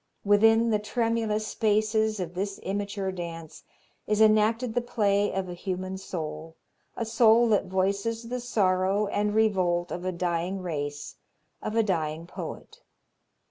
Within 0.25 0.71
the 0.71 0.79
tremulous 0.79 1.45
spaces 1.45 2.19
of 2.19 2.33
this 2.33 2.57
immature 2.57 3.11
dance 3.11 3.63
is 4.07 4.19
enacted 4.19 4.73
the 4.73 4.81
play 4.81 5.31
of 5.31 5.47
a 5.47 5.53
human 5.53 5.95
soul, 5.99 6.55
a 6.97 7.05
soul 7.05 7.47
that 7.49 7.65
voices 7.65 8.29
the 8.29 8.39
sorrow 8.39 9.05
and 9.05 9.35
revolt 9.35 9.91
of 9.91 10.03
a 10.03 10.11
dying 10.11 10.63
race, 10.63 11.17
of 11.61 11.75
a 11.75 11.83
dying 11.83 12.25
poet. 12.25 12.81